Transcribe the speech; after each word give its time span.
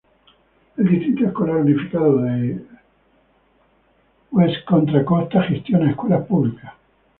El 0.77 0.87
Distrito 0.89 1.27
Escolar 1.27 1.57
Unificado 1.57 2.23
de 2.23 2.59
West 4.31 4.65
Contra 4.65 5.05
Costa 5.05 5.43
gestiona 5.43 5.91
escuelas 5.91 6.25
públicas. 6.25 6.73